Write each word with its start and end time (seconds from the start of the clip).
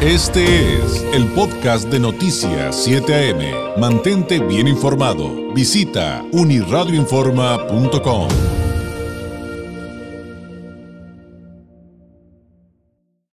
Este 0.00 0.76
es 0.76 1.02
el 1.12 1.26
podcast 1.32 1.88
de 1.88 1.98
Noticias 1.98 2.84
7 2.84 3.32
AM. 3.32 3.80
Mantente 3.80 4.38
bien 4.38 4.68
informado. 4.68 5.52
Visita 5.52 6.24
uniradioinforma.com. 6.30 8.28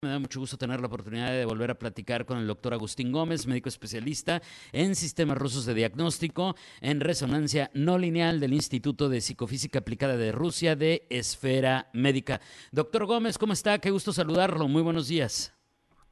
Me 0.03 0.09
da 0.09 0.19
mucho 0.19 0.41
gusto 0.41 0.59
tener 0.59 0.81
la 0.81 0.89
oportunidad 0.89 1.31
de 1.31 1.45
volver 1.45 1.71
a 1.71 1.79
platicar 1.79 2.27
con 2.27 2.39
el 2.39 2.49
doctor 2.49 2.75
Agustín 2.75 3.13
Gómez, 3.13 3.47
médico 3.47 3.69
especialista 3.69 4.43
en 4.73 4.97
sistemas 4.97 5.39
rusos 5.39 5.65
de 5.65 5.75
diagnóstico 5.75 6.57
en 6.81 6.99
resonancia 6.99 7.71
no 7.73 7.99
lineal 7.99 8.41
del 8.41 8.53
Instituto 8.53 9.09
de 9.09 9.21
Psicofísica 9.21 9.79
Aplicada 9.79 10.17
de 10.17 10.33
Rusia 10.33 10.75
de 10.75 11.07
Esfera 11.09 11.89
Médica. 11.93 12.41
Doctor 12.73 13.07
Gómez, 13.07 13.39
¿cómo 13.39 13.53
está? 13.53 13.79
Qué 13.79 13.93
gusto 13.93 14.13
saludarlo. 14.13 14.67
Muy 14.67 14.83
buenos 14.83 15.07
días. 15.07 15.55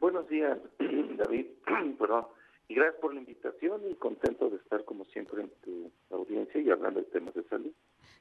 Buenos 0.01 0.29
días, 0.29 0.59
David. 0.79 1.47
Perdón. 1.99 2.27
Y 2.69 2.75
gracias 2.75 3.01
por 3.01 3.15
la 3.15 3.21
invitación 3.21 3.83
y 3.89 3.95
contento 3.95 4.51
de 4.51 4.57
estar 4.57 4.85
como 4.85 5.05
siempre 5.07 5.43
en 5.43 5.51
tu 5.63 5.93
audiencia 6.11 6.61
y 6.61 6.69
hablando 6.71 7.01
de 7.01 7.07
temas 7.07 7.35
de 7.35 7.45
salud. 7.45 7.73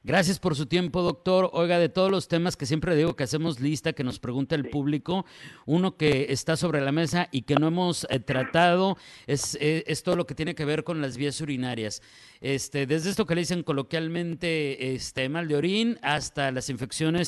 Gracias 0.04 0.38
por 0.38 0.54
su 0.54 0.66
tiempo, 0.66 1.02
doctor. 1.02 1.50
Oiga, 1.52 1.80
de 1.80 1.88
todos 1.88 2.12
los 2.12 2.28
temas 2.28 2.56
que 2.56 2.64
siempre 2.64 2.94
digo 2.94 3.16
que 3.16 3.24
hacemos 3.24 3.58
lista, 3.58 3.92
que 3.92 4.04
nos 4.04 4.20
pregunta 4.20 4.54
el 4.54 4.68
público, 4.68 5.26
uno 5.66 5.96
que 5.96 6.26
está 6.28 6.56
sobre 6.56 6.80
la 6.80 6.92
mesa 6.92 7.28
y 7.32 7.42
que 7.42 7.56
no 7.56 7.66
hemos 7.66 8.06
eh, 8.08 8.20
tratado 8.20 8.96
es, 9.26 9.56
eh, 9.60 9.82
es, 9.88 10.04
todo 10.04 10.14
lo 10.14 10.24
que 10.24 10.36
tiene 10.36 10.54
que 10.54 10.64
ver 10.64 10.84
con 10.84 11.00
las 11.00 11.16
vías 11.16 11.40
urinarias. 11.40 12.02
Este, 12.40 12.86
desde 12.86 13.10
esto 13.10 13.26
que 13.26 13.34
le 13.34 13.40
dicen 13.40 13.64
coloquialmente 13.64 14.94
este, 14.94 15.28
mal 15.28 15.48
de 15.48 15.56
orín 15.56 15.98
hasta 16.02 16.52
las 16.52 16.70
infecciones 16.70 17.26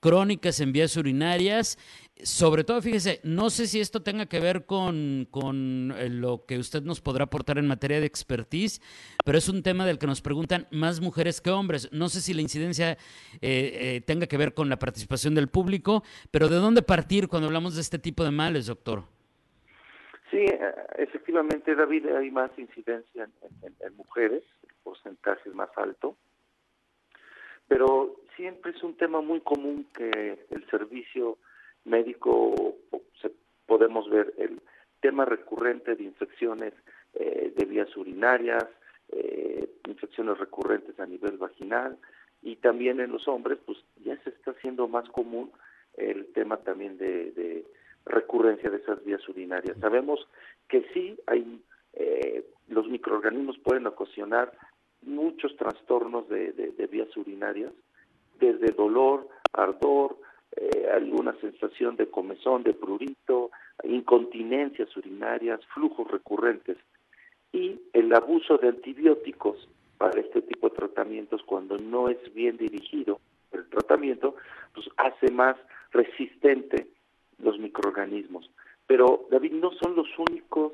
crónicas 0.00 0.58
en 0.58 0.72
vías 0.72 0.96
urinarias. 0.96 1.78
Sobre 2.22 2.64
todo, 2.64 2.80
fíjese, 2.80 3.20
no 3.24 3.50
sé 3.50 3.66
si 3.66 3.78
esto 3.78 4.02
tenga 4.02 4.24
que 4.24 4.40
ver 4.40 4.64
con, 4.64 5.28
con, 5.30 5.92
eh, 5.98 6.08
lo 6.08 6.46
que 6.46 6.58
usted 6.58 6.82
nos 6.82 7.02
podrá 7.02 7.24
aportar 7.24 7.58
en 7.58 7.66
materia 7.66 8.00
de 8.00 8.06
expertise, 8.06 8.80
pero 9.22 9.36
es 9.36 9.50
un 9.50 9.62
tema 9.62 9.84
del 9.84 9.98
que 9.98 10.06
nos 10.06 10.22
preguntan 10.22 10.66
más 10.70 11.02
mujeres 11.02 11.42
que 11.42 11.50
hombres. 11.50 11.92
No 11.92 12.08
sé 12.08 12.22
si 12.22 12.32
la 12.32 12.40
incidencia 12.40 12.92
eh, 12.92 12.98
eh, 13.42 14.02
tenga 14.06 14.26
que 14.26 14.38
ver 14.38 14.54
con 14.54 14.70
la 14.70 14.78
participación 14.78 15.34
del 15.34 15.48
público, 15.48 16.04
pero 16.30 16.48
¿de 16.48 16.56
dónde 16.56 16.80
partir 16.80 17.28
cuando 17.28 17.48
hablamos 17.48 17.74
de 17.74 17.82
este 17.82 17.98
tipo 17.98 18.24
de 18.24 18.30
males, 18.30 18.66
doctor? 18.66 19.02
Sí, 20.30 20.46
efectivamente, 20.96 21.74
David, 21.74 22.06
hay 22.16 22.30
más 22.30 22.50
incidencia 22.58 23.28
en, 23.62 23.74
en 23.78 23.96
mujeres, 23.96 24.42
el 24.62 24.74
porcentaje 24.82 25.50
es 25.50 25.54
más 25.54 25.70
alto, 25.76 26.16
pero 27.68 28.16
siempre 28.36 28.72
es 28.72 28.82
un 28.82 28.96
tema 28.96 29.20
muy 29.20 29.40
común 29.40 29.86
que 29.94 30.46
el 30.50 30.66
servicio 30.70 31.36
médico 31.86 32.76
podemos 33.66 34.08
ver 34.08 34.32
el 34.38 34.60
tema 35.00 35.24
recurrente 35.24 35.94
de 35.96 36.04
infecciones 36.04 36.72
eh, 37.14 37.52
de 37.56 37.64
vías 37.64 37.94
urinarias, 37.96 38.66
eh, 39.10 39.68
infecciones 39.88 40.38
recurrentes 40.38 40.98
a 40.98 41.06
nivel 41.06 41.36
vaginal 41.36 41.98
y 42.42 42.56
también 42.56 43.00
en 43.00 43.12
los 43.12 43.26
hombres 43.28 43.58
pues 43.66 43.78
ya 44.04 44.16
se 44.22 44.30
está 44.30 44.52
haciendo 44.52 44.88
más 44.88 45.08
común 45.10 45.50
el 45.96 46.26
tema 46.32 46.58
también 46.58 46.98
de, 46.98 47.64
recurrencia 48.04 48.70
de 48.70 48.76
esas 48.76 49.04
vías 49.04 49.28
urinarias. 49.28 49.76
Sabemos 49.80 50.28
que 50.68 50.86
sí 50.94 51.18
hay 51.26 51.60
eh, 51.94 52.44
los 52.68 52.86
microorganismos 52.88 53.58
pueden 53.58 53.86
ocasionar 53.86 54.52
muchos 55.02 55.56
trastornos 55.56 56.28
de 56.28 56.88
vías 56.90 57.16
urinarias, 57.16 57.72
desde 58.38 58.72
dolor, 58.72 59.28
ardor, 59.52 60.16
eh, 60.54 60.88
alguna 60.92 61.34
sensación 61.40 61.96
de 61.96 62.08
comezón, 62.08 62.62
de 62.62 62.72
prurito, 62.74 63.50
incontinencias 63.84 64.94
urinarias, 64.96 65.60
flujos 65.74 66.10
recurrentes 66.10 66.76
y 67.52 67.80
el 67.92 68.14
abuso 68.14 68.58
de 68.58 68.68
antibióticos 68.68 69.68
para 69.98 70.20
este 70.20 70.42
tipo 70.42 70.68
de 70.68 70.76
tratamientos 70.76 71.42
cuando 71.44 71.78
no 71.78 72.08
es 72.08 72.18
bien 72.34 72.56
dirigido 72.56 73.20
el 73.52 73.68
tratamiento, 73.68 74.36
pues 74.74 74.86
hace 74.96 75.30
más 75.32 75.56
resistente 75.90 76.86
los 77.38 77.58
microorganismos. 77.58 78.50
Pero 78.86 79.26
David, 79.30 79.52
no 79.52 79.72
son 79.72 79.96
los 79.96 80.06
únicos 80.18 80.72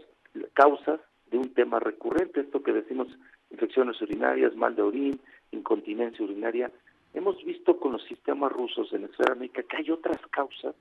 causas 0.54 1.00
de 1.30 1.38
un 1.38 1.54
tema 1.54 1.80
recurrente, 1.80 2.40
esto 2.40 2.62
que 2.62 2.72
decimos 2.72 3.08
infecciones 3.50 4.00
urinarias, 4.02 4.54
mal 4.56 4.74
de 4.74 4.82
orín, 4.82 5.20
incontinencia 5.50 6.24
urinaria, 6.24 6.70
hemos 7.14 7.42
visto 7.44 7.78
con 7.78 7.92
los 7.92 8.02
sistemas 8.04 8.52
rusos 8.52 8.92
en 8.92 9.08
la 9.18 9.34
médica 9.34 9.62
que 9.62 9.76
hay 9.76 9.90
otras 9.90 10.20
causas 10.30 10.74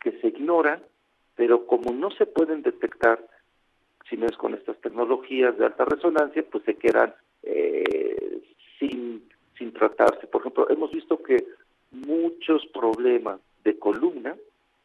que 0.00 0.12
se 0.20 0.28
ignoran, 0.28 0.82
pero 1.36 1.66
como 1.66 1.92
no 1.92 2.10
se 2.10 2.26
pueden 2.26 2.62
detectar, 2.62 3.24
si 4.08 4.16
no 4.16 4.26
es 4.26 4.36
con 4.36 4.54
estas 4.54 4.76
tecnologías 4.80 5.56
de 5.56 5.66
alta 5.66 5.84
resonancia, 5.84 6.44
pues 6.50 6.64
se 6.64 6.74
quedan 6.76 7.14
eh, 7.42 8.42
sin, 8.78 9.28
sin 9.56 9.72
tratarse. 9.72 10.26
Por 10.26 10.42
ejemplo, 10.42 10.68
hemos 10.70 10.90
visto 10.90 11.22
que 11.22 11.44
muchos 11.90 12.66
problemas 12.66 13.40
de 13.64 13.78
columna, 13.78 14.36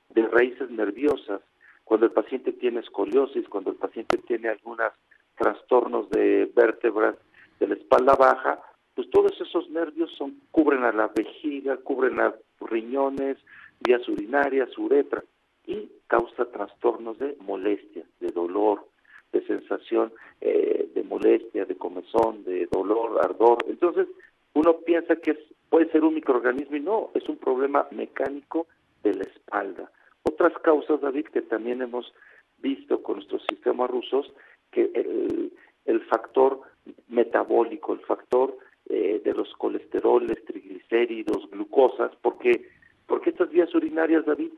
de 0.09 0.27
raíces 0.27 0.69
nerviosas, 0.69 1.41
cuando 1.83 2.05
el 2.05 2.11
paciente 2.11 2.51
tiene 2.51 2.81
escoliosis, 2.81 3.47
cuando 3.49 3.71
el 3.71 3.77
paciente 3.77 4.17
tiene 4.19 4.49
algunos 4.49 4.91
trastornos 5.37 6.09
de 6.09 6.51
vértebras 6.55 7.15
de 7.59 7.67
la 7.67 7.75
espalda 7.75 8.13
baja, 8.15 8.61
pues 8.97 9.11
todos 9.11 9.39
esos 9.39 9.69
nervios 9.69 10.09
son, 10.17 10.41
cubren 10.49 10.83
a 10.83 10.91
la 10.91 11.11
vejiga, 11.15 11.77
cubren 11.77 12.19
a 12.19 12.33
riñones, 12.61 13.37
vías 13.79 14.01
urinarias, 14.09 14.75
uretra, 14.75 15.23
y 15.67 15.87
causa 16.07 16.45
trastornos 16.45 17.19
de 17.19 17.37
molestia, 17.41 18.03
de 18.19 18.31
dolor, 18.31 18.87
de 19.31 19.45
sensación 19.45 20.11
eh, 20.41 20.89
de 20.95 21.03
molestia, 21.03 21.65
de 21.65 21.75
comezón, 21.75 22.43
de 22.43 22.65
dolor, 22.71 23.23
ardor. 23.23 23.59
Entonces, 23.67 24.07
uno 24.55 24.77
piensa 24.77 25.15
que 25.17 25.31
es, 25.31 25.37
puede 25.69 25.91
ser 25.91 26.03
un 26.03 26.15
microorganismo 26.15 26.77
y 26.77 26.79
no, 26.79 27.11
es 27.13 27.29
un 27.29 27.37
problema 27.37 27.87
mecánico 27.91 28.65
de 29.03 29.13
la 29.13 29.25
espalda. 29.25 29.91
Otras 30.23 30.53
causas, 30.63 31.01
David, 31.01 31.27
que 31.27 31.43
también 31.43 31.83
hemos 31.83 32.11
visto 32.57 33.03
con 33.03 33.17
nuestros 33.17 33.43
sistemas 33.47 33.91
rusos, 33.91 34.33
que 34.71 34.89
el, 34.95 35.53
el 35.85 36.01
factor 36.05 36.61
metabólico, 37.09 37.93
el 37.93 37.99
factor 37.99 38.57
eh, 38.89 39.21
de 39.23 39.33
los 39.33 39.51
colesteroles, 39.55 40.43
triglicéridos, 40.45 41.49
glucosas, 41.51 42.11
porque, 42.21 42.69
porque 43.05 43.31
estas 43.31 43.49
vías 43.49 43.73
urinarias, 43.75 44.25
David, 44.25 44.51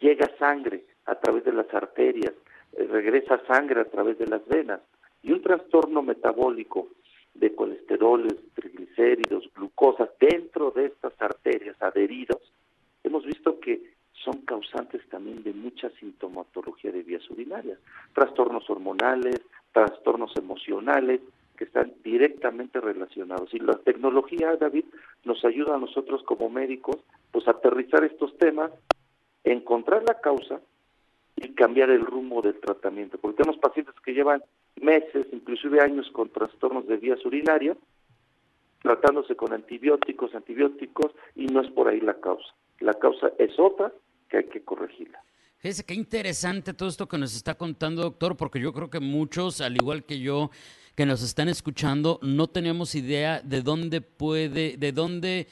llega 0.00 0.30
sangre 0.38 0.84
a 1.04 1.14
través 1.16 1.44
de 1.44 1.52
las 1.52 1.72
arterias, 1.74 2.32
eh, 2.72 2.86
regresa 2.90 3.40
sangre 3.46 3.80
a 3.80 3.84
través 3.84 4.18
de 4.18 4.26
las 4.26 4.46
venas, 4.46 4.80
y 5.22 5.32
un 5.32 5.42
trastorno 5.42 6.02
metabólico 6.02 6.88
de 7.34 7.54
colesteroles, 7.54 8.36
triglicéridos, 8.54 9.50
glucosas 9.54 10.08
dentro 10.18 10.70
de 10.70 10.86
estas 10.86 11.12
arterias 11.20 11.76
adheridos, 11.80 12.40
hemos 13.04 13.24
visto 13.24 13.60
que 13.60 13.94
son 14.12 14.40
causantes 14.42 15.06
también 15.08 15.42
de 15.42 15.52
mucha 15.52 15.90
sintomatología 16.00 16.90
de 16.92 17.02
vías 17.02 17.28
urinarias, 17.30 17.78
trastornos 18.14 18.68
hormonales, 18.70 19.40
trastornos 19.72 20.34
emocionales, 20.36 21.20
que 21.56 21.64
están 21.64 21.92
directamente 22.04 22.80
relacionados. 22.80 23.52
Y 23.54 23.58
la 23.58 23.74
tecnología, 23.74 24.56
David, 24.56 24.84
nos 25.24 25.44
ayuda 25.44 25.76
a 25.76 25.78
nosotros 25.78 26.22
como 26.24 26.48
médicos, 26.48 26.96
pues 27.32 27.48
a 27.48 27.52
aterrizar 27.52 28.04
estos 28.04 28.36
temas, 28.38 28.70
encontrar 29.44 30.04
la 30.06 30.20
causa 30.20 30.60
y 31.36 31.48
cambiar 31.54 31.90
el 31.90 32.04
rumbo 32.04 32.42
del 32.42 32.58
tratamiento. 32.60 33.18
Porque 33.18 33.38
tenemos 33.38 33.60
pacientes 33.60 33.94
que 34.04 34.14
llevan 34.14 34.42
meses, 34.76 35.26
inclusive 35.32 35.80
años 35.80 36.10
con 36.12 36.30
trastornos 36.30 36.86
de 36.86 36.96
vías 36.96 37.24
urinarias, 37.24 37.76
tratándose 38.82 39.34
con 39.34 39.52
antibióticos, 39.52 40.34
antibióticos, 40.34 41.12
y 41.34 41.46
no 41.46 41.60
es 41.60 41.70
por 41.70 41.88
ahí 41.88 42.00
la 42.00 42.14
causa. 42.14 42.54
La 42.80 42.94
causa 42.94 43.32
es 43.38 43.58
otra 43.58 43.92
que 44.28 44.38
hay 44.38 44.44
que 44.44 44.62
corregirla. 44.62 45.20
Fíjese 45.66 45.84
qué 45.84 45.94
interesante 45.94 46.74
todo 46.74 46.88
esto 46.88 47.08
que 47.08 47.18
nos 47.18 47.34
está 47.34 47.56
contando, 47.56 48.02
doctor, 48.02 48.36
porque 48.36 48.60
yo 48.60 48.72
creo 48.72 48.88
que 48.88 49.00
muchos, 49.00 49.60
al 49.60 49.74
igual 49.74 50.04
que 50.04 50.20
yo, 50.20 50.52
que 50.94 51.04
nos 51.04 51.22
están 51.22 51.48
escuchando, 51.48 52.20
no 52.22 52.46
tenemos 52.46 52.94
idea 52.94 53.40
de 53.40 53.62
dónde 53.62 54.00
puede, 54.00 54.76
de 54.76 54.92
dónde 54.92 55.48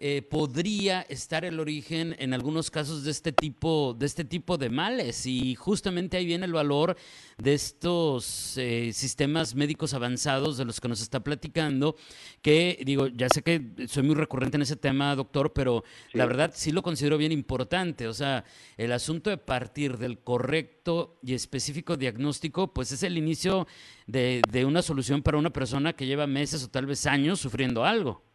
eh, 0.00 0.22
podría 0.22 1.00
estar 1.02 1.44
el 1.44 1.58
origen 1.58 2.14
en 2.20 2.32
algunos 2.32 2.70
casos 2.70 3.02
de 3.02 3.10
este 3.10 3.32
tipo 3.32 3.96
de 3.98 4.06
este 4.06 4.24
tipo 4.24 4.56
de 4.56 4.70
males. 4.70 5.26
Y 5.26 5.56
justamente 5.56 6.16
ahí 6.16 6.24
viene 6.24 6.46
el 6.46 6.52
valor 6.52 6.96
de 7.36 7.54
estos 7.54 8.56
eh, 8.58 8.92
sistemas 8.92 9.56
médicos 9.56 9.94
avanzados 9.94 10.56
de 10.56 10.64
los 10.64 10.80
que 10.80 10.88
nos 10.88 11.00
está 11.00 11.18
platicando 11.20 11.96
que 12.42 12.80
digo 12.84 13.08
ya 13.08 13.28
sé 13.28 13.42
que 13.42 13.88
soy 13.88 14.04
muy 14.04 14.14
recurrente 14.14 14.56
en 14.56 14.62
ese 14.62 14.76
tema 14.76 15.16
doctor 15.16 15.52
pero 15.52 15.82
la 16.12 16.26
verdad 16.26 16.52
sí 16.54 16.70
lo 16.70 16.82
considero 16.82 17.18
bien 17.18 17.32
importante. 17.32 18.06
O 18.06 18.14
sea 18.14 18.44
el 18.76 18.92
asunto 18.92 19.30
de 19.30 19.38
partir 19.38 19.98
del 19.98 20.20
correcto 20.20 21.18
y 21.24 21.34
específico 21.34 21.96
diagnóstico 21.96 22.72
pues 22.72 22.92
es 22.92 23.02
el 23.02 23.18
inicio 23.18 23.66
de, 24.06 24.42
de 24.48 24.64
una 24.64 24.82
solución 24.82 25.24
para 25.24 25.38
una 25.38 25.50
persona 25.50 25.94
que 25.94 26.06
lleva 26.06 26.28
meses 26.28 26.62
o 26.62 26.68
tal 26.68 26.86
vez 26.86 27.04
años 27.06 27.40
sufriendo 27.40 27.84
algo 27.84 28.27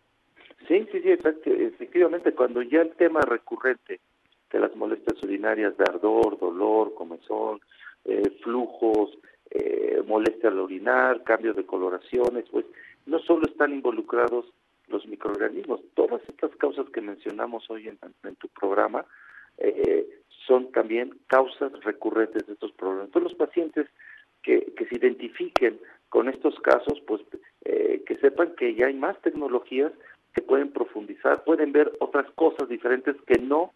Sí, 0.68 0.88
sí, 0.92 1.02
sí, 1.02 1.10
efectivamente, 1.10 2.34
cuando 2.34 2.62
ya 2.62 2.82
el 2.82 2.92
tema 2.92 3.22
recurrente 3.22 4.00
de 4.52 4.60
las 4.60 4.76
molestias 4.76 5.22
urinarias 5.24 5.76
de 5.78 5.84
ardor, 5.84 6.40
dolor, 6.40 6.94
comezón, 6.94 7.60
eh, 8.06 8.30
flujos, 8.44 9.18
eh, 9.50 10.02
molestia 10.06 10.50
al 10.50 10.60
orinar, 10.60 11.24
cambio 11.24 11.54
de 11.54 11.66
coloraciones, 11.66 12.46
pues 12.52 12.66
no 13.06 13.20
solo 13.20 13.46
están 13.48 13.74
involucrados 13.74 14.46
los 14.88 15.06
microorganismos, 15.08 15.82
todas 15.96 16.22
estas 16.30 16.56
causas 16.58 16.90
que 16.90 17.02
mencionamos 17.02 17.70
hoy 17.70 17.88
en, 17.88 18.36
tu 18.36 18.48
programa 18.50 19.06
eh, 19.58 20.08
son 20.46 20.72
también 20.72 21.18
causas 21.28 21.72
recurrentes 21.84 22.46
de 22.46 22.54
estos 22.54 22.72
problemas. 22.74 23.08
Entonces 23.08 23.32
los 23.32 23.48
pacientes 23.48 23.88
que, 24.42 24.74
que 24.78 24.86
se 24.86 24.96
identifiquen 24.96 25.80
con 26.10 26.30
estos 26.30 26.60
casos, 26.60 27.02
pues 27.08 27.22
eh, 27.66 28.04
que 28.06 28.18
sepan 28.18 28.56
que 28.56 28.76
ya 28.76 28.88
hay 28.88 28.94
más 28.94 29.20
tecnologías 29.22 29.92
que 30.34 30.42
pueden 30.42 30.72
profundizar, 30.72 31.44
pueden 31.44 31.72
ver 31.72 31.92
otras 32.00 32.30
cosas 32.32 32.68
diferentes 32.68 33.16
que 33.28 33.40
no 33.40 33.72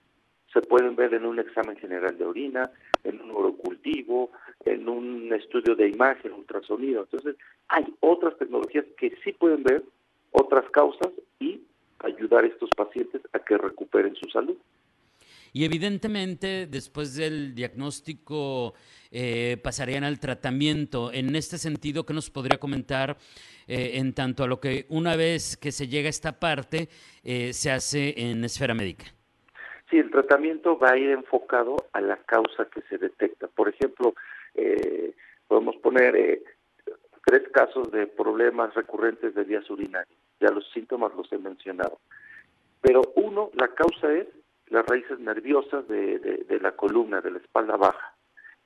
se 0.54 0.62
pueden 0.62 0.96
ver 0.96 1.14
en 1.14 1.26
un 1.26 1.40
examen 1.40 1.76
general 1.78 2.18
de 2.18 2.26
orina, 2.26 2.72
en 3.04 3.22
un 3.22 3.32
orocultivo, 3.32 4.32
en 4.66 4.88
un 4.88 5.34
estudio 5.34 5.76
de 5.76 5.90
imagen, 5.90 6.34
ultrasonido. 6.34 7.02
Entonces, 7.02 7.36
hay 7.68 7.86
otras 8.00 8.38
tecnologías 8.38 8.86
que 8.98 9.16
sí 9.24 9.34
pueden 9.34 9.64
ver 9.64 9.84
otras 10.32 10.70
causas 10.72 11.12
y 11.40 11.62
ayudar 12.00 12.44
a 12.44 12.48
estos 12.48 12.70
pacientes 12.76 13.22
a 13.34 13.40
que 13.40 13.58
recuperen 13.58 14.16
su 14.16 14.30
salud. 14.30 14.56
Y 15.58 15.66
evidentemente, 15.66 16.68
después 16.68 17.16
del 17.16 17.56
diagnóstico, 17.56 18.76
eh, 19.10 19.58
pasarían 19.64 20.04
al 20.04 20.20
tratamiento. 20.20 21.12
En 21.12 21.36
este 21.36 21.58
sentido, 21.58 22.06
¿qué 22.06 22.14
nos 22.14 22.30
podría 22.30 22.60
comentar 22.60 23.18
eh, 23.68 23.94
en 23.96 24.14
tanto 24.14 24.44
a 24.44 24.48
lo 24.48 24.60
que 24.60 24.86
una 24.90 25.16
vez 25.16 25.58
que 25.58 25.72
se 25.72 25.88
llega 25.88 26.10
a 26.10 26.10
esta 26.12 26.40
parte, 26.40 26.90
eh, 27.24 27.54
se 27.54 27.72
hace 27.72 28.14
en 28.18 28.44
esfera 28.44 28.76
médica? 28.76 29.06
Sí, 29.90 29.98
el 29.98 30.12
tratamiento 30.12 30.78
va 30.78 30.92
a 30.92 30.98
ir 31.00 31.10
enfocado 31.10 31.76
a 31.92 32.02
la 32.02 32.18
causa 32.18 32.66
que 32.72 32.82
se 32.82 33.00
detecta. 33.00 33.48
Por 33.48 33.68
ejemplo, 33.68 34.14
podemos 35.48 35.76
poner 35.78 36.40
tres 37.26 37.50
casos 37.52 37.90
de 37.90 38.06
problemas 38.06 38.76
recurrentes 38.76 39.34
de 39.34 39.44
vías 39.44 39.68
urinarias. 39.72 40.20
Ya 40.40 40.50
los 40.50 40.70
síntomas 40.72 41.16
los 41.16 41.34
he 41.34 41.40
mencionado. 41.40 41.98
Pero 42.82 43.02
uno, 43.16 43.50
la 43.56 43.70
causa 43.70 44.14
es 44.14 44.28
las 44.70 44.86
raíces 44.86 45.20
nerviosas 45.20 45.88
de, 45.88 46.60
la 46.62 46.72
columna, 46.74 47.22
de 47.22 47.32
la 47.32 47.40
espalda 47.40 47.78
baja. 47.78 48.16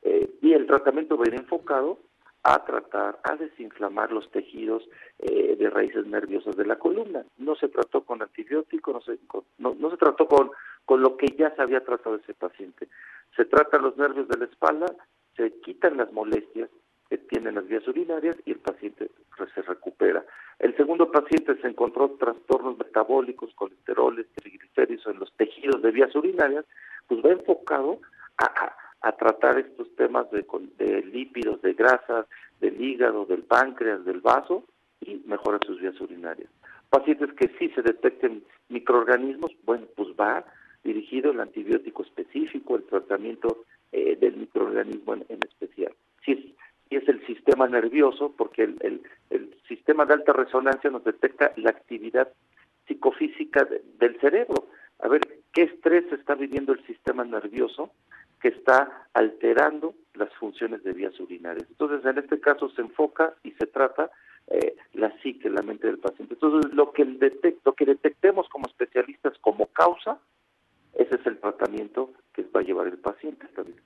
Eh, 0.03 0.30
y 0.42 0.53
el 0.53 0.65
tratamiento 0.65 1.18
va 1.18 1.25
a 1.25 1.27
ir 1.27 1.36
enfocado 1.36 2.00
a 2.44 2.65
tratar, 2.65 3.19
a 3.24 3.36
desinflamar 3.36 4.12
los 4.12 4.30
tejidos 4.31 4.83
eh, 5.19 5.56
de 5.57 5.69
raíces 5.69 6.07
nerviosas 6.07 6.56
de 6.56 6.65
la 6.65 6.77
columna. 6.77 7.24
No 7.38 7.56
se 7.56 7.68
trató 7.68 8.03
con 8.03 8.21
antibióticos, 8.21 8.94
no 8.94 9.01
se, 9.01 9.19
no, 9.59 9.92
se 9.92 9.98
trató 9.98 10.27
con, 10.27 10.51
con 10.86 11.01
lo 11.01 11.18
que 11.18 11.27
ya 11.38 11.53
se 11.56 11.62
había 11.62 11.83
tratado 11.83 12.15
ese 12.15 12.33
paciente. 12.33 12.88
Se 13.36 13.45
tratan 13.45 13.83
los 13.83 13.95
nervios 13.98 14.27
de 14.27 14.38
la 14.38 14.45
espalda, 14.45 14.88
se 15.36 15.51
quitan 15.62 15.98
las 15.98 16.12
molestias 16.12 16.69
que 17.09 17.19
tienen 17.19 17.56
las 17.56 17.68
vías 17.68 17.88
urinarias 17.88 18.36
y 18.45 18.51
el 18.51 18.59
paciente 18.59 19.12
se 19.53 19.62
recupera. 19.62 20.25
El 20.59 20.75
segundo 20.77 21.12
paciente 21.12 21.56
se 21.59 21.68
encontró 21.68 22.12
trastornos 22.19 22.77
metabólicos, 22.77 23.53
colesteroles, 23.56 24.27
triglicéridos 24.36 25.07
en 25.07 25.19
los 25.19 25.33
tejidos 25.33 25.80
vías 25.91 26.15
urinarias, 26.15 26.65
pues 27.07 27.23
va 27.23 27.31
enfocado 27.31 27.99
a, 28.38 28.77
tratar 29.17 29.59
estos 29.59 29.93
temas 29.95 30.29
de, 30.31 30.45
de, 30.77 31.03
lípidos, 31.03 31.61
de 31.61 31.73
grasas, 31.73 32.25
del 32.59 32.81
hígado, 32.81 33.25
del 33.25 33.43
páncreas, 33.43 34.03
del 34.05 34.19
vaso 34.19 34.63
y 34.99 35.21
mejora 35.25 35.59
sus 35.65 35.79
vías 35.79 35.99
urinarias. 35.99 36.49
Pacientes 36.89 37.31
que 37.33 37.49
sí 37.59 37.69
se 37.69 37.81
detecten 37.81 38.43
microorganismos, 38.69 39.51
bueno, 39.63 39.85
pues 39.95 40.09
va 40.19 40.43
dirigido 40.83 41.31
el 41.31 41.39
antibiótico 41.39 42.03
específico, 42.03 42.75
el 42.75 42.83
tratamiento 42.83 43.65
eh, 43.91 44.15
del 44.15 44.38
microorganismo 44.38 45.13
en, 45.13 45.39
especial. 45.47 45.93
Si 46.25 46.55
y 46.89 46.97
es 46.97 47.07
el 47.07 47.25
sistema 47.25 47.67
nervioso, 47.67 48.33
porque 48.38 48.63
el, 48.63 49.01
el, 49.29 49.55
sistema 49.67 50.05
de 50.05 50.13
alta 50.13 50.33
resonancia 50.33 50.89
nos 50.89 51.05
detecta 51.05 51.53
la 51.55 51.69
actividad 51.69 52.27
psicofísica 52.85 53.65
del 53.97 54.19
cerebro. 54.19 54.67
¿Qué 55.51 55.63
estrés 55.63 56.12
está 56.12 56.36
viviendo 56.36 56.74
el 56.74 56.86
sistema 56.86 57.24
nervioso 57.24 57.92
que 58.42 58.50
está 58.50 59.07
alterando 59.13 59.94
las 60.13 60.33
funciones 60.36 60.83
de 60.83 60.94
vías 60.94 61.19
urinarias? 61.19 61.68
Entonces, 61.69 62.06
en 62.06 62.18
este 62.18 62.39
caso 62.39 62.69
se 62.69 62.81
enfoca 62.81 63.33
y 63.44 63.51
se 63.51 63.68
trata 63.68 64.12
eh, 64.48 64.75
la 64.94 65.12
psique, 65.21 65.50
la 65.50 65.62
mente 65.62 65.88
del 65.88 66.00
paciente. 66.00 66.33
Entonces, 66.33 66.74
lo 66.74 66.92
que, 66.92 67.06
lo 67.63 67.74
que 67.74 67.86
detectemos 67.86 68.50
como 68.50 68.68
especialistas 68.68 69.38
como 69.39 69.68
causa, 69.68 70.19
ese 70.94 71.15
es 71.15 71.25
el 71.25 71.39
tratamiento 71.39 72.12
que 72.33 72.44
va 72.44 72.62
a 72.62 72.63
llevar 72.63 72.88
el 72.88 72.98
paciente 72.98 73.48
también. 73.56 73.80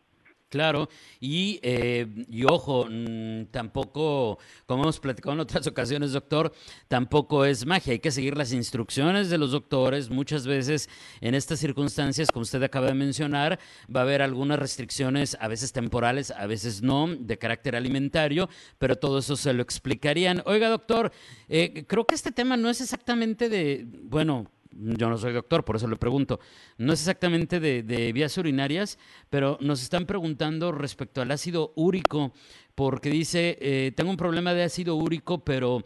Claro, 0.56 0.88
y, 1.20 1.60
eh, 1.64 2.08
y 2.30 2.46
ojo, 2.46 2.88
mm, 2.90 3.48
tampoco, 3.52 4.40
como 4.66 4.84
hemos 4.84 5.02
platicado 5.02 5.34
en 5.34 5.42
otras 5.42 5.68
ocasiones, 5.68 6.14
doctor, 6.14 6.54
tampoco 6.88 7.44
es 7.44 7.66
magia, 7.66 7.92
hay 7.92 8.00
que 8.00 8.10
seguir 8.10 8.38
las 8.38 8.54
instrucciones 8.54 9.30
de 9.30 9.38
los 9.38 9.52
doctores. 9.52 10.10
Muchas 10.10 10.48
veces 10.48 10.88
en 11.20 11.36
estas 11.36 11.60
circunstancias, 11.60 12.32
como 12.32 12.44
usted 12.44 12.64
acaba 12.64 12.88
de 12.88 12.94
mencionar, 12.94 13.60
va 13.94 14.00
a 14.00 14.04
haber 14.04 14.22
algunas 14.22 14.58
restricciones, 14.58 15.36
a 15.42 15.50
veces 15.50 15.74
temporales, 15.74 16.32
a 16.32 16.48
veces 16.48 16.82
no, 16.82 17.10
de 17.14 17.38
carácter 17.38 17.76
alimentario, 17.76 18.48
pero 18.78 18.96
todo 18.96 19.20
eso 19.20 19.36
se 19.36 19.52
lo 19.52 19.62
explicarían. 19.62 20.42
Oiga, 20.46 20.70
doctor, 20.70 21.12
eh, 21.50 21.84
creo 21.86 22.08
que 22.08 22.16
este 22.16 22.32
tema 22.32 22.56
no 22.56 22.70
es 22.70 22.80
exactamente 22.80 23.50
de, 23.50 23.86
bueno, 24.04 24.50
yo 24.76 25.10
no 25.10 25.18
soy 25.18 25.34
doctor, 25.34 25.64
por 25.64 25.78
eso 25.78 25.88
le 25.88 25.96
pregunto, 25.96 26.40
no 26.78 26.94
es 26.94 27.00
exactamente 27.02 27.60
de, 27.60 28.14
vías 28.14 28.38
urinarias, 28.38 29.00
pero 29.30 29.58
nos 29.62 29.82
están 29.82 30.06
preguntando 30.06 30.72
respecto 30.72 31.22
al 31.22 31.32
ácido 31.32 31.74
úrico, 31.76 32.34
porque 32.76 33.10
dice, 33.10 33.58
eh, 33.62 33.94
tengo 33.96 34.12
un 34.12 34.18
problema 34.18 34.54
de 34.54 34.64
ácido 34.64 34.96
úrico, 34.96 35.44
pero 35.44 35.84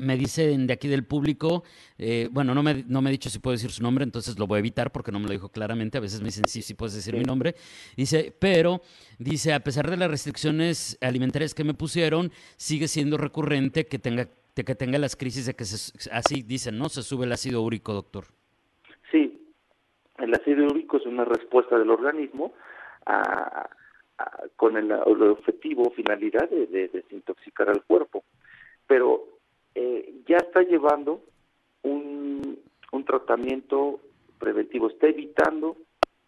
me 0.00 0.16
dicen 0.16 0.66
de 0.66 0.74
aquí 0.74 0.88
del 0.88 1.04
público, 1.04 1.64
eh, 1.98 2.28
bueno, 2.30 2.54
no 2.54 2.62
me, 2.62 2.84
no 2.86 3.02
me 3.02 3.10
ha 3.10 3.12
dicho 3.12 3.30
si 3.30 3.38
puedo 3.38 3.56
decir 3.56 3.70
su 3.70 3.82
nombre, 3.82 4.04
entonces 4.04 4.38
lo 4.38 4.46
voy 4.46 4.56
a 4.56 4.58
evitar 4.60 4.92
porque 4.92 5.12
no 5.12 5.18
me 5.18 5.26
lo 5.26 5.32
dijo 5.32 5.48
claramente. 5.48 5.98
A 5.98 6.00
veces 6.00 6.20
me 6.20 6.26
dicen 6.26 6.44
sí, 6.46 6.62
sí 6.62 6.74
puedes 6.74 6.94
decir 6.94 7.16
mi 7.16 7.24
nombre. 7.24 7.54
Dice, 7.96 8.34
pero, 8.38 8.82
dice, 9.18 9.52
a 9.52 9.60
pesar 9.60 9.90
de 9.90 9.96
las 9.96 10.10
restricciones 10.10 10.98
alimentarias 11.00 11.54
que 11.54 11.64
me 11.64 11.74
pusieron, 11.74 12.32
sigue 12.56 12.88
siendo 12.88 13.16
recurrente 13.16 13.86
que 13.86 13.98
tenga 13.98 14.28
que 14.64 14.74
tenga 14.74 14.98
las 14.98 15.16
crisis 15.16 15.46
de 15.46 15.54
que 15.54 15.64
así 15.64 16.42
dicen, 16.42 16.78
¿no? 16.78 16.88
Se 16.88 17.02
sube 17.02 17.26
el 17.26 17.32
ácido 17.32 17.62
úrico, 17.62 17.92
doctor. 17.92 18.24
Sí, 19.10 19.40
el 20.18 20.34
ácido 20.34 20.66
úrico 20.66 20.96
es 20.96 21.06
una 21.06 21.24
respuesta 21.24 21.78
del 21.78 21.90
organismo 21.90 22.52
con 24.56 24.76
el, 24.76 24.92
objetivo, 24.92 25.90
finalidad 25.90 26.48
de, 26.48 26.88
desintoxicar 26.88 27.68
al 27.68 27.84
cuerpo. 27.84 28.24
Pero 28.86 29.24
eh, 29.74 30.22
ya 30.26 30.38
está 30.38 30.62
llevando 30.62 31.22
un, 31.82 32.58
un 32.92 33.04
tratamiento 33.04 34.00
preventivo, 34.38 34.88
está 34.88 35.08
evitando 35.08 35.76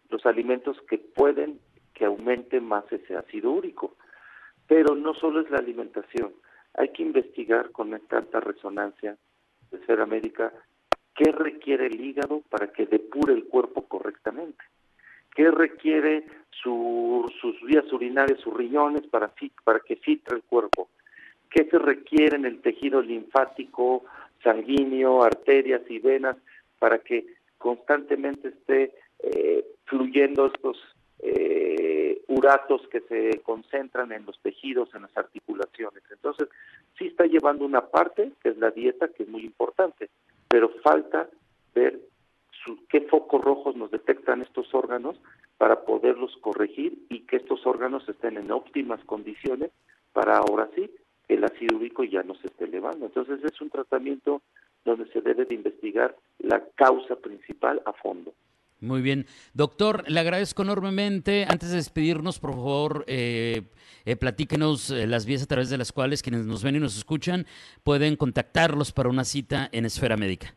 los 0.09 0.25
alimentos 0.25 0.77
que 0.89 0.97
pueden 0.97 1.59
que 1.93 2.05
aumente 2.05 2.61
más 2.61 2.85
ese 2.91 3.15
ácido 3.15 3.51
úrico. 3.51 3.95
Pero 4.67 4.95
no 4.95 5.13
solo 5.13 5.41
es 5.41 5.49
la 5.51 5.57
alimentación, 5.57 6.33
hay 6.73 6.89
que 6.89 7.03
investigar 7.03 7.71
con 7.71 7.93
esta 7.93 8.17
alta 8.17 8.39
resonancia 8.39 9.17
de 9.69 9.77
esfera 9.77 10.05
médica 10.05 10.53
qué 11.15 11.31
requiere 11.31 11.87
el 11.87 11.99
hígado 11.99 12.41
para 12.49 12.71
que 12.71 12.85
depure 12.85 13.33
el 13.33 13.45
cuerpo 13.45 13.83
correctamente, 13.87 14.63
qué 15.35 15.51
requiere 15.51 16.25
sus 16.51 17.61
vías 17.65 17.91
urinarias, 17.91 18.39
sus 18.39 18.53
riñones 18.53 19.05
para, 19.07 19.31
para 19.63 19.79
que 19.79 19.97
filtre 19.97 20.37
el 20.37 20.43
cuerpo, 20.43 20.89
qué 21.49 21.65
se 21.65 21.79
requiere 21.79 22.37
en 22.37 22.45
el 22.45 22.61
tejido 22.61 23.01
linfático, 23.01 24.03
sanguíneo, 24.43 25.23
arterias 25.23 25.81
y 25.89 25.99
venas 25.99 26.37
para 26.79 26.99
que 26.99 27.25
constantemente 27.57 28.49
esté 28.49 28.93
eh, 29.19 29.65
fluyendo 29.85 30.47
estos 30.47 30.77
eh, 31.19 31.90
uratos 32.27 32.87
que 32.87 33.01
se 33.01 33.41
concentran 33.41 34.11
en 34.11 34.25
los 34.25 34.39
tejidos, 34.39 34.93
en 34.95 35.03
las 35.03 35.17
articulaciones. 35.17 36.03
Entonces, 36.11 36.47
sí 36.97 37.07
está 37.07 37.25
llevando 37.25 37.65
una 37.65 37.87
parte, 37.87 38.31
que 38.41 38.49
es 38.49 38.57
la 38.57 38.71
dieta, 38.71 39.09
que 39.09 39.23
es 39.23 39.29
muy 39.29 39.43
importante, 39.43 40.09
pero 40.47 40.69
falta 40.83 41.27
ver 41.73 41.99
qué 42.89 43.01
focos 43.01 43.43
rojos 43.43 43.75
nos 43.75 43.91
detectan 43.91 44.41
estos 44.41 44.73
órganos 44.73 45.17
para 45.57 45.81
poderlos 45.81 46.35
corregir 46.41 46.97
y 47.09 47.21
que 47.21 47.37
estos 47.37 47.65
órganos 47.65 48.07
estén 48.07 48.37
en 48.37 48.51
óptimas 48.51 49.03
condiciones 49.05 49.71
para 50.13 50.37
ahora 50.37 50.69
sí 50.75 50.91
el 51.27 51.43
ácido 51.43 51.77
úrico 51.77 52.03
ya 52.03 52.23
no 52.23 52.35
se 52.35 52.47
esté 52.47 52.65
elevando. 52.65 53.05
Entonces 53.05 53.43
es 53.43 53.59
un 53.61 53.69
tratamiento 53.69 54.41
donde 54.83 55.05
se 55.11 55.21
debe 55.21 55.45
de 55.45 55.55
investigar 55.55 56.15
la 56.39 56.61
causa 56.75 57.15
principal 57.15 57.81
a 57.85 57.93
fondo. 57.93 58.33
Muy 58.81 59.01
bien. 59.03 59.27
Doctor, 59.53 60.09
le 60.09 60.19
agradezco 60.19 60.63
enormemente. 60.63 61.45
Antes 61.47 61.69
de 61.69 61.75
despedirnos, 61.75 62.39
por 62.39 62.55
favor, 62.55 63.03
eh, 63.05 63.61
eh 64.05 64.15
platíquenos 64.15 64.89
eh, 64.89 65.05
las 65.05 65.27
vías 65.27 65.43
a 65.43 65.45
través 65.45 65.69
de 65.69 65.77
las 65.77 65.91
cuales 65.91 66.23
quienes 66.23 66.47
nos 66.47 66.63
ven 66.63 66.77
y 66.77 66.79
nos 66.79 66.97
escuchan 66.97 67.45
pueden 67.83 68.15
contactarlos 68.15 68.91
para 68.91 69.09
una 69.09 69.23
cita 69.23 69.69
en 69.71 69.85
Esfera 69.85 70.17
Médica. 70.17 70.55